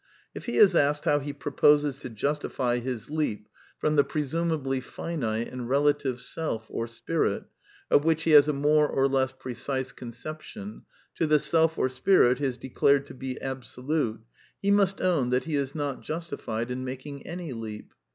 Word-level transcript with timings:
If 0.33 0.45
he 0.47 0.57
is 0.57 0.73
asked 0.75 1.05
how 1.05 1.19
he 1.19 1.31
proposes 1.31 1.99
to 1.99 2.09
justify 2.09 2.79
his 2.79 3.11
leap 3.11 3.47
from 3.77 3.93
S98 3.93 3.93
A 3.93 3.93
DErENCE 3.93 3.93
OF 3.93 3.93
IDEALISM 3.93 3.95
the 3.95 4.03
presumably 4.49 4.79
finite 4.79 5.47
and 5.53 5.69
relative 5.69 6.19
self 6.19 6.65
or 6.71 6.87
spirit, 6.87 7.43
of 7.91 8.03
which 8.03 8.23
he 8.23 8.31
has 8.31 8.47
a 8.47 8.53
more 8.53 8.89
or 8.89 9.07
less 9.07 9.31
precise 9.31 9.91
conception, 9.91 10.85
to 11.13 11.27
the 11.27 11.37
Self 11.37 11.77
or 11.77 11.87
Spirit 11.87 12.39
he 12.39 12.45
has 12.45 12.57
declared 12.57 13.05
to 13.05 13.13
be 13.13 13.39
absolute, 13.41 14.21
he 14.59 14.71
must 14.71 14.99
own 15.01 15.29
that 15.29 15.43
he 15.43 15.53
is 15.55 15.75
not 15.75 16.01
justified 16.01 16.71
in 16.71 16.83
making 16.83 17.27
any 17.27 17.53
leap. 17.53 17.93